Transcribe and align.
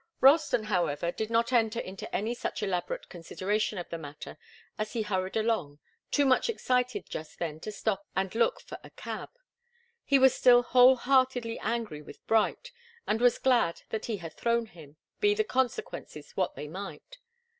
Ralston, 0.19 0.63
however, 0.63 1.11
did 1.11 1.29
not 1.29 1.53
enter 1.53 1.79
into 1.79 2.11
any 2.11 2.33
such 2.33 2.63
elaborate 2.63 3.07
consideration 3.07 3.77
of 3.77 3.87
the 3.89 3.99
matter 3.99 4.39
as 4.79 4.93
he 4.93 5.03
hurried 5.03 5.37
along, 5.37 5.77
too 6.09 6.25
much 6.25 6.49
excited 6.49 7.07
just 7.07 7.37
then 7.37 7.59
to 7.59 7.71
stop 7.71 8.07
and 8.15 8.33
look 8.33 8.59
for 8.61 8.79
a 8.83 8.89
cab. 8.89 9.29
He 10.03 10.17
was 10.17 10.33
still 10.33 10.63
whole 10.63 10.95
heartedly 10.95 11.59
angry 11.59 12.01
with 12.01 12.25
Bright, 12.25 12.71
and 13.05 13.21
was 13.21 13.37
glad 13.37 13.83
that 13.89 14.05
he 14.07 14.17
had 14.17 14.33
thrown 14.33 14.65
him, 14.65 14.97
be 15.19 15.35
the 15.35 15.43
consequences 15.43 16.31
what 16.31 16.55
they 16.55 16.67
might. 16.67 17.19